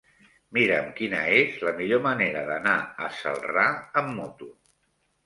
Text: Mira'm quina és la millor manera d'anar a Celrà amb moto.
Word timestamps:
Mira'm 0.57 0.85
quina 0.99 1.19
és 1.41 1.59
la 1.67 1.73
millor 1.81 2.01
manera 2.05 2.41
d'anar 2.47 2.73
a 3.09 3.11
Celrà 3.19 3.67
amb 4.03 4.11
moto. 4.21 4.49